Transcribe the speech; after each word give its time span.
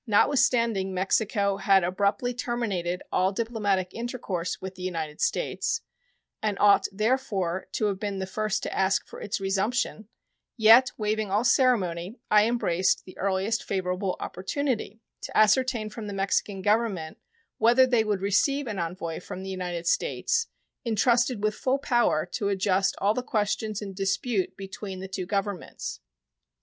Notwithstanding 0.07 0.95
Mexico 0.95 1.57
had 1.57 1.83
abruptly 1.83 2.33
terminated 2.33 3.03
all 3.11 3.31
diplomatic 3.31 3.93
intercourse 3.93 4.59
with 4.59 4.73
the 4.73 4.81
United 4.81 5.21
States, 5.21 5.81
and 6.41 6.57
ought, 6.59 6.87
therefore, 6.91 7.67
to 7.73 7.85
have 7.85 7.99
been 7.99 8.17
the 8.17 8.25
first 8.25 8.63
to 8.63 8.73
ask 8.75 9.05
for 9.05 9.21
its 9.21 9.39
resumption, 9.39 10.07
yet, 10.57 10.91
waiving 10.97 11.29
all 11.29 11.43
ceremony, 11.43 12.17
I 12.31 12.47
embraced 12.47 13.05
the 13.05 13.15
earliest 13.19 13.63
favorable 13.63 14.17
opportunity 14.19 14.99
"to 15.21 15.37
ascertain 15.37 15.91
from 15.91 16.07
the 16.07 16.13
Mexican 16.13 16.63
Government 16.63 17.19
whether 17.59 17.85
they 17.85 18.03
would 18.03 18.21
receive 18.21 18.65
an 18.65 18.79
envoy 18.79 19.19
from 19.19 19.43
the 19.43 19.51
United 19.51 19.85
States 19.85 20.47
intrusted 20.83 21.43
with 21.43 21.53
full 21.53 21.77
power 21.77 22.25
to 22.25 22.49
adjust 22.49 22.95
all 22.97 23.13
the 23.13 23.21
questions 23.21 23.83
in 23.83 23.93
dispute 23.93 24.57
between 24.57 24.99
the 24.99 25.07
two 25.07 25.27
Governments." 25.27 25.99